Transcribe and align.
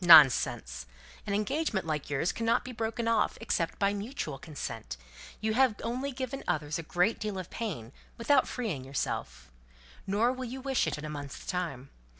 "Nonsense. 0.00 0.86
An 1.26 1.34
engagement 1.34 1.84
like 1.84 2.08
yours 2.08 2.30
cannot 2.30 2.64
be 2.64 2.70
broken 2.70 3.08
off, 3.08 3.36
except 3.40 3.80
by 3.80 3.92
mutual 3.92 4.38
consent. 4.38 4.96
You've 5.40 5.74
only 5.82 6.12
given 6.12 6.44
others 6.46 6.78
a 6.78 6.84
great 6.84 7.18
deal 7.18 7.36
of 7.36 7.50
pain 7.50 7.90
without 8.16 8.46
freeing 8.46 8.84
yourself. 8.84 9.50
Nor 10.06 10.30
will 10.32 10.44
you 10.44 10.60
wish 10.60 10.86
it 10.86 10.98
in 10.98 11.04
a 11.04 11.10
month's 11.10 11.44
time. 11.44 11.90